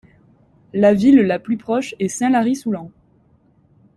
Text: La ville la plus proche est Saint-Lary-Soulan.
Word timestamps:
La 0.73 0.95
ville 0.95 1.19
la 1.21 1.37
plus 1.37 1.57
proche 1.57 1.93
est 1.99 2.07
Saint-Lary-Soulan. 2.07 2.89